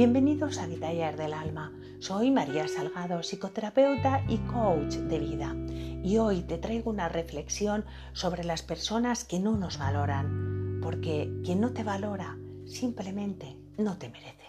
[0.00, 1.74] Bienvenidos a Mi del Alma.
[1.98, 5.54] Soy María Salgado, psicoterapeuta y coach de vida.
[6.02, 11.60] Y hoy te traigo una reflexión sobre las personas que no nos valoran, porque quien
[11.60, 14.46] no te valora simplemente no te merece.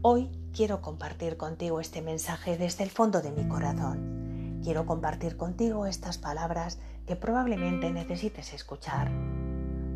[0.00, 4.60] Hoy quiero compartir contigo este mensaje desde el fondo de mi corazón.
[4.64, 9.10] Quiero compartir contigo estas palabras que probablemente necesites escuchar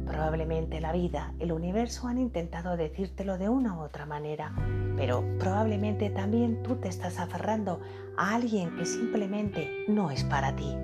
[0.06, 4.54] Probablemente la vida, el universo han intentado decírtelo de una u otra manera,
[4.96, 7.80] pero probablemente también tú te estás aferrando
[8.16, 10.76] a alguien que simplemente no es para ti.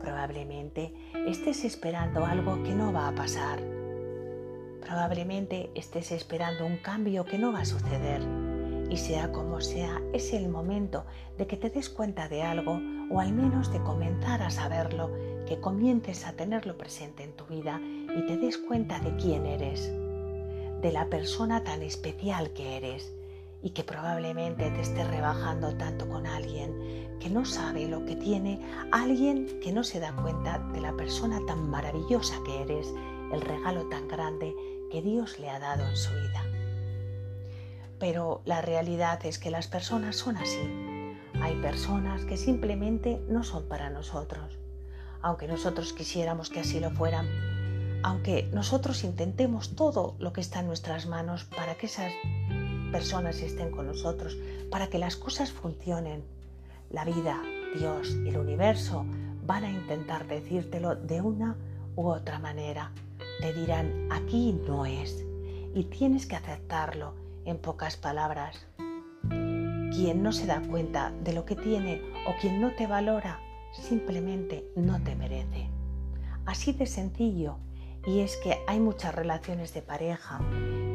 [0.00, 0.94] Probablemente
[1.26, 3.60] estés esperando algo que no va a pasar.
[4.80, 8.22] Probablemente estés esperando un cambio que no va a suceder.
[8.88, 11.04] Y sea como sea, es el momento
[11.36, 12.80] de que te des cuenta de algo
[13.10, 15.10] o al menos de comenzar a saberlo
[15.46, 19.90] que comiences a tenerlo presente en tu vida y te des cuenta de quién eres,
[20.82, 23.14] de la persona tan especial que eres
[23.62, 28.60] y que probablemente te esté rebajando tanto con alguien que no sabe lo que tiene,
[28.92, 32.92] alguien que no se da cuenta de la persona tan maravillosa que eres,
[33.32, 34.54] el regalo tan grande
[34.90, 36.44] que Dios le ha dado en su vida.
[37.98, 40.70] Pero la realidad es que las personas son así.
[41.40, 44.58] Hay personas que simplemente no son para nosotros
[45.26, 47.26] aunque nosotros quisiéramos que así lo fueran,
[48.04, 52.12] aunque nosotros intentemos todo lo que está en nuestras manos para que esas
[52.92, 54.38] personas estén con nosotros,
[54.70, 56.22] para que las cosas funcionen,
[56.90, 57.42] la vida,
[57.76, 59.04] Dios, el universo
[59.44, 61.56] van a intentar decírtelo de una
[61.96, 62.92] u otra manera.
[63.40, 65.24] Te dirán, aquí no es,
[65.74, 68.64] y tienes que aceptarlo en pocas palabras.
[69.92, 73.40] Quien no se da cuenta de lo que tiene o quien no te valora
[73.82, 75.68] simplemente no te merece.
[76.44, 77.58] Así de sencillo.
[78.06, 80.40] Y es que hay muchas relaciones de pareja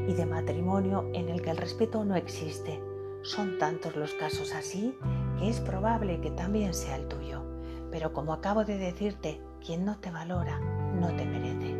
[0.08, 2.82] y de matrimonio en el que el respeto no existe.
[3.24, 4.96] Son tantos los casos así
[5.38, 7.44] que es probable que también sea el tuyo.
[7.92, 11.76] Pero como acabo de decirte, quien no te valora no te merece.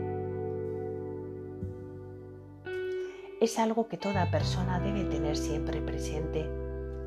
[3.40, 6.48] Es algo que toda persona debe tener siempre presente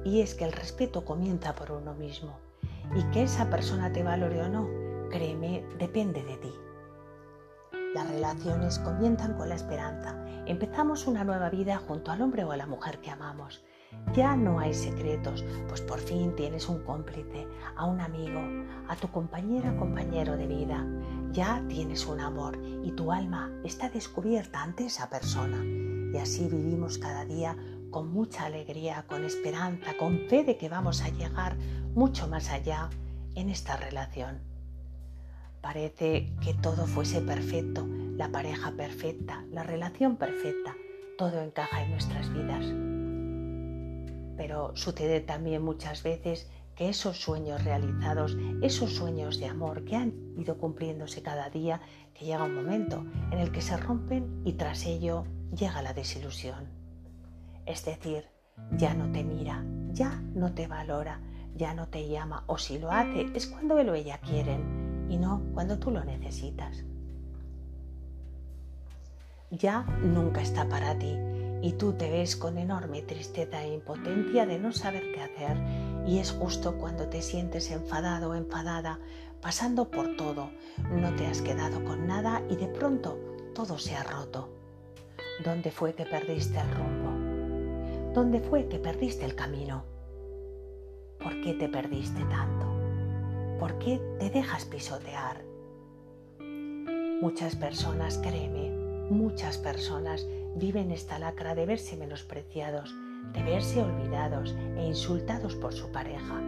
[0.04, 2.43] y es que el respeto comienza por uno mismo
[2.94, 4.68] y que esa persona te valore o no,
[5.10, 6.52] créeme, depende de ti.
[7.94, 10.16] Las relaciones comienzan con la esperanza.
[10.46, 13.64] Empezamos una nueva vida junto al hombre o a la mujer que amamos.
[14.14, 17.46] Ya no hay secretos, pues por fin tienes un cómplice,
[17.76, 18.40] a un amigo,
[18.88, 20.84] a tu compañera o compañero de vida.
[21.32, 25.64] Ya tienes un amor y tu alma está descubierta ante esa persona.
[25.64, 27.56] Y así vivimos cada día
[27.94, 31.56] con mucha alegría, con esperanza, con fe de que vamos a llegar
[31.94, 32.90] mucho más allá
[33.36, 34.40] en esta relación.
[35.60, 40.74] Parece que todo fuese perfecto, la pareja perfecta, la relación perfecta,
[41.16, 42.64] todo encaja en nuestras vidas.
[44.36, 50.12] Pero sucede también muchas veces que esos sueños realizados, esos sueños de amor que han
[50.36, 51.80] ido cumpliéndose cada día,
[52.12, 55.26] que llega un momento en el que se rompen y tras ello
[55.56, 56.83] llega la desilusión.
[57.66, 58.24] Es decir,
[58.72, 61.20] ya no te mira, ya no te valora,
[61.56, 65.16] ya no te llama o si lo hace es cuando él o ella quieren y
[65.16, 66.84] no cuando tú lo necesitas.
[69.50, 71.16] Ya nunca está para ti
[71.62, 75.56] y tú te ves con enorme tristeza e impotencia de no saber qué hacer
[76.06, 78.98] y es justo cuando te sientes enfadado o enfadada,
[79.40, 80.50] pasando por todo,
[80.90, 83.18] no te has quedado con nada y de pronto
[83.54, 84.50] todo se ha roto.
[85.44, 87.03] ¿Dónde fue que perdiste el rumbo?
[88.14, 89.82] ¿Dónde fue que perdiste el camino?
[91.18, 92.64] ¿Por qué te perdiste tanto?
[93.58, 95.44] ¿Por qué te dejas pisotear?
[97.20, 98.70] Muchas personas, créeme,
[99.10, 102.94] muchas personas viven esta lacra de verse menospreciados,
[103.32, 106.40] de verse olvidados e insultados por su pareja.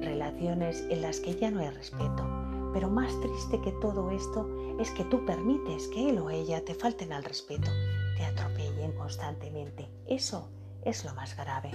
[0.00, 2.24] Relaciones en las que ya no hay respeto.
[2.72, 4.48] Pero más triste que todo esto
[4.78, 7.68] es que tú permites que él o ella te falten al respeto,
[8.16, 9.88] te atropellen constantemente.
[10.06, 10.48] Eso
[10.84, 11.70] es lo más grave.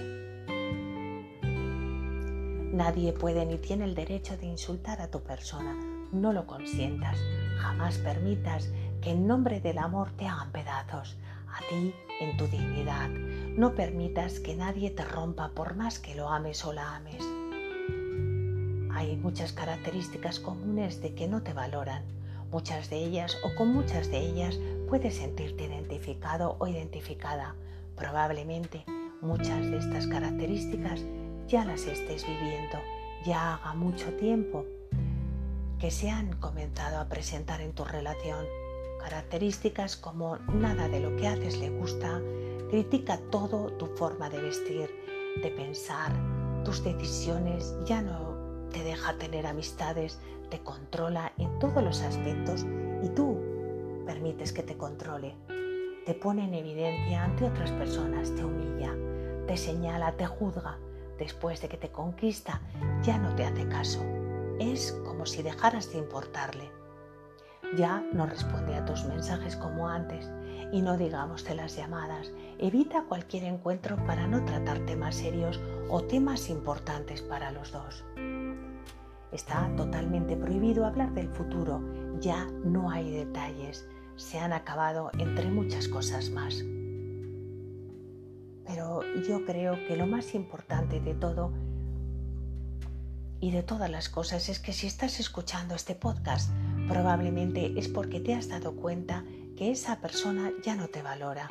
[2.72, 5.74] Nadie puede ni tiene el derecho de insultar a tu persona.
[6.10, 7.16] No lo consientas.
[7.58, 11.16] Jamás permitas que en nombre del amor te hagan pedazos.
[11.46, 13.08] A ti, en tu dignidad.
[13.10, 17.22] No permitas que nadie te rompa por más que lo ames o la ames.
[18.92, 22.02] Hay muchas características comunes de que no te valoran.
[22.50, 24.58] Muchas de ellas o con muchas de ellas
[24.88, 27.54] puedes sentirte identificado o identificada.
[27.96, 28.84] Probablemente
[29.20, 31.04] muchas de estas características
[31.46, 32.78] ya las estés viviendo,
[33.24, 34.64] ya haga mucho tiempo
[35.78, 38.46] que se han comenzado a presentar en tu relación.
[39.00, 42.20] Características como nada de lo que haces le gusta,
[42.70, 44.90] critica todo tu forma de vestir,
[45.42, 46.12] de pensar,
[46.64, 50.18] tus decisiones, ya no te deja tener amistades,
[50.50, 52.64] te controla en todos los aspectos
[53.02, 53.38] y tú
[54.06, 55.34] permites que te controle.
[56.04, 58.94] Te pone en evidencia ante otras personas, te humilla,
[59.46, 60.78] te señala, te juzga.
[61.18, 62.60] Después de que te conquista,
[63.02, 64.04] ya no te hace caso.
[64.60, 66.70] Es como si dejaras de importarle.
[67.78, 70.30] Ya no responde a tus mensajes como antes
[70.72, 72.30] y no digamos de las llamadas.
[72.58, 75.58] Evita cualquier encuentro para no tratar temas serios
[75.88, 78.04] o temas importantes para los dos.
[79.32, 81.80] Está totalmente prohibido hablar del futuro,
[82.20, 86.64] ya no hay detalles, se han acabado entre muchas cosas más.
[88.66, 91.52] Pero yo creo que lo más importante de todo
[93.40, 96.50] y de todas las cosas es que si estás escuchando este podcast,
[96.88, 99.24] probablemente es porque te has dado cuenta
[99.56, 101.50] que esa persona ya no te valora,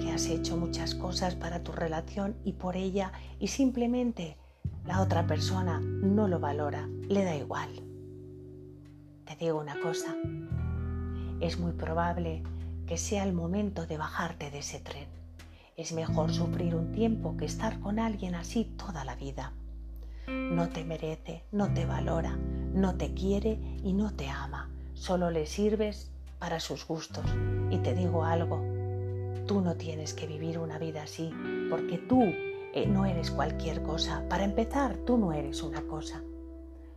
[0.00, 4.36] que has hecho muchas cosas para tu relación y por ella y simplemente
[4.84, 7.70] la otra persona no lo valora, le da igual.
[9.24, 10.16] Te digo una cosa,
[11.40, 12.42] es muy probable
[12.86, 15.08] que sea el momento de bajarte de ese tren.
[15.76, 19.52] Es mejor sufrir un tiempo que estar con alguien así toda la vida.
[20.26, 24.70] No te merece, no te valora, no te quiere y no te ama.
[24.94, 27.24] Solo le sirves para sus gustos.
[27.70, 28.62] Y te digo algo,
[29.46, 31.32] tú no tienes que vivir una vida así,
[31.70, 34.24] porque tú eh, no eres cualquier cosa.
[34.28, 36.22] Para empezar, tú no eres una cosa.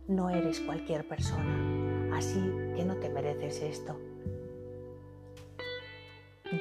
[0.06, 2.16] No eres cualquier persona.
[2.16, 2.40] Así
[2.76, 3.98] que no te mereces esto.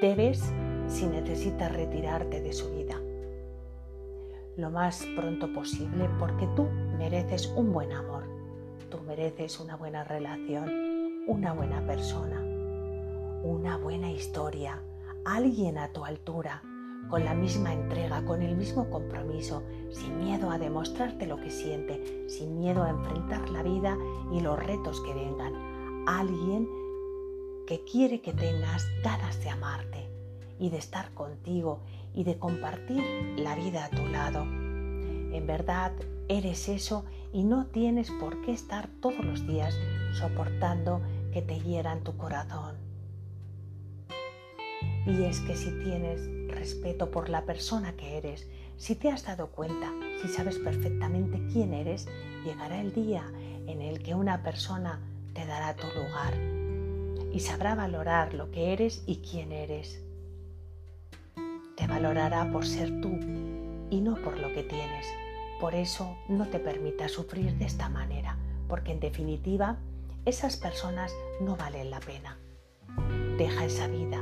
[0.02, 0.54] Debes,
[0.88, 3.00] si necesitas, retirarte de su vida
[4.56, 6.68] lo más pronto posible porque tú
[6.98, 8.24] mereces un buen amor,
[8.90, 10.70] tú mereces una buena relación,
[11.28, 12.40] una buena persona,
[13.44, 14.80] una buena historia,
[15.26, 16.62] alguien a tu altura
[17.10, 22.28] con la misma entrega, con el mismo compromiso, sin miedo a demostrarte lo que siente,
[22.30, 23.98] sin miedo a enfrentar la vida
[24.32, 25.54] y los retos que vengan.
[26.08, 26.68] Alguien
[27.68, 30.10] que quiere que tengas ganas de amarte
[30.60, 31.80] y de estar contigo
[32.14, 33.04] y de compartir
[33.38, 34.44] la vida a tu lado.
[34.44, 35.94] En verdad
[36.28, 39.76] eres eso y no tienes por qué estar todos los días
[40.14, 41.02] soportando
[41.32, 42.76] que te hieran tu corazón.
[45.06, 49.48] Y es que si tienes respeto por la persona que eres, si te has dado
[49.48, 52.08] cuenta, si sabes perfectamente quién eres,
[52.46, 53.26] llegará el día
[53.68, 55.00] en el que una persona
[55.34, 56.63] te dará tu lugar
[57.34, 60.00] y sabrá valorar lo que eres y quién eres.
[61.76, 63.10] Te valorará por ser tú
[63.90, 65.08] y no por lo que tienes.
[65.60, 68.38] Por eso no te permitas sufrir de esta manera,
[68.68, 69.80] porque en definitiva
[70.26, 72.38] esas personas no valen la pena.
[73.38, 74.20] Deja esa vida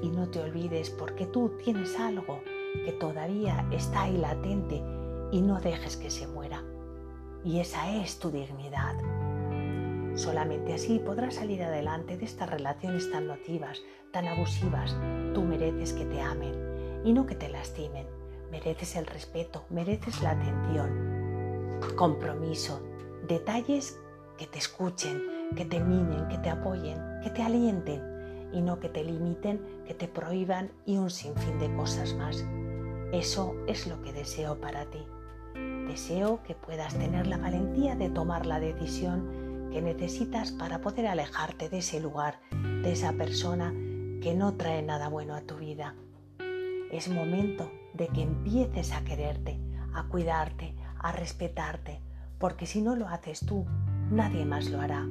[0.00, 2.40] y no te olvides porque tú tienes algo
[2.84, 4.80] que todavía está ahí latente
[5.32, 6.62] y no dejes que se muera.
[7.44, 8.94] Y esa es tu dignidad.
[10.14, 13.82] Solamente así podrás salir adelante de estas relaciones tan nocivas,
[14.12, 14.94] tan abusivas.
[15.32, 18.06] Tú mereces que te amen y no que te lastimen.
[18.50, 22.82] Mereces el respeto, mereces la atención, compromiso,
[23.26, 23.98] detalles
[24.36, 25.22] que te escuchen,
[25.56, 29.94] que te mimen, que te apoyen, que te alienten y no que te limiten, que
[29.94, 32.44] te prohíban y un sinfín de cosas más.
[33.12, 35.06] Eso es lo que deseo para ti.
[35.88, 39.41] Deseo que puedas tener la valentía de tomar la decisión
[39.72, 42.38] que necesitas para poder alejarte de ese lugar,
[42.82, 43.72] de esa persona
[44.20, 45.94] que no trae nada bueno a tu vida.
[46.92, 49.58] Es momento de que empieces a quererte,
[49.94, 52.00] a cuidarte, a respetarte,
[52.38, 53.64] porque si no lo haces tú,
[54.10, 55.08] nadie más lo hará.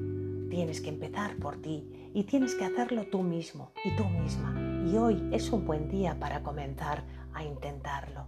[0.49, 4.55] Tienes que empezar por ti y tienes que hacerlo tú mismo y tú misma.
[4.85, 7.03] Y hoy es un buen día para comenzar
[7.33, 8.27] a intentarlo.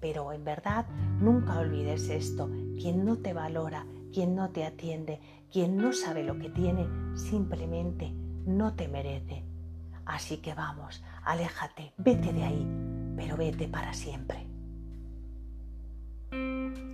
[0.00, 0.86] Pero en verdad
[1.20, 2.50] nunca olvides esto.
[2.80, 5.18] Quien no te valora, quien no te atiende,
[5.52, 8.12] quien no sabe lo que tiene, simplemente
[8.46, 9.42] no te merece.
[10.06, 12.66] Así que vamos, aléjate, vete de ahí,
[13.16, 14.46] pero vete para siempre.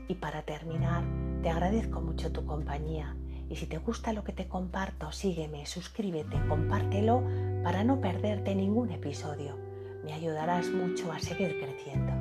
[0.09, 1.05] Y para terminar,
[1.43, 3.15] te agradezco mucho tu compañía
[3.51, 7.23] y si te gusta lo que te comparto, sígueme, suscríbete, compártelo
[7.63, 9.59] para no perderte ningún episodio.
[10.05, 12.13] Me ayudarás mucho a seguir creciendo.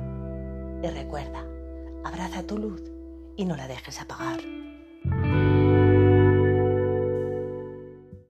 [0.86, 1.42] Y recuerda,
[2.04, 2.82] abraza tu luz
[3.36, 4.59] y no la dejes apagar.